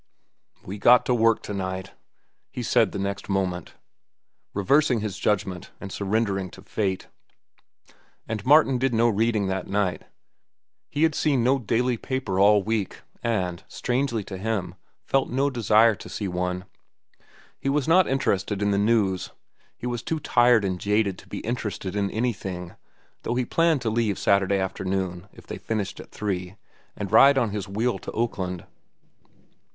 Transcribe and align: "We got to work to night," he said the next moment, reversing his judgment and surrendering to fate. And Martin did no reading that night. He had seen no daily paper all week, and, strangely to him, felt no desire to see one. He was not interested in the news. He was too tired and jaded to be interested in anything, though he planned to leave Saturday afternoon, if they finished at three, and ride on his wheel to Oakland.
"We 0.65 0.79
got 0.79 1.05
to 1.05 1.13
work 1.13 1.43
to 1.43 1.53
night," 1.53 1.91
he 2.49 2.63
said 2.63 2.91
the 2.91 2.97
next 2.97 3.29
moment, 3.29 3.75
reversing 4.51 5.01
his 5.01 5.15
judgment 5.19 5.69
and 5.79 5.91
surrendering 5.91 6.49
to 6.57 6.63
fate. 6.63 7.07
And 8.27 8.43
Martin 8.43 8.79
did 8.79 8.95
no 8.95 9.07
reading 9.09 9.45
that 9.45 9.67
night. 9.67 10.01
He 10.89 11.03
had 11.03 11.13
seen 11.13 11.43
no 11.43 11.59
daily 11.59 11.97
paper 11.97 12.39
all 12.39 12.63
week, 12.63 13.01
and, 13.21 13.63
strangely 13.67 14.23
to 14.23 14.39
him, 14.39 14.73
felt 15.05 15.29
no 15.29 15.51
desire 15.51 15.93
to 15.93 16.09
see 16.09 16.27
one. 16.27 16.65
He 17.59 17.69
was 17.69 17.87
not 17.87 18.07
interested 18.07 18.63
in 18.63 18.71
the 18.71 18.79
news. 18.79 19.29
He 19.77 19.85
was 19.85 20.01
too 20.01 20.19
tired 20.19 20.65
and 20.65 20.79
jaded 20.79 21.19
to 21.19 21.27
be 21.29 21.41
interested 21.41 21.95
in 21.95 22.09
anything, 22.09 22.73
though 23.21 23.35
he 23.35 23.45
planned 23.45 23.83
to 23.83 23.91
leave 23.91 24.17
Saturday 24.17 24.57
afternoon, 24.57 25.27
if 25.31 25.45
they 25.45 25.59
finished 25.59 25.99
at 25.99 26.09
three, 26.09 26.55
and 26.95 27.11
ride 27.11 27.37
on 27.37 27.51
his 27.51 27.67
wheel 27.69 27.99
to 27.99 28.11
Oakland. 28.13 28.65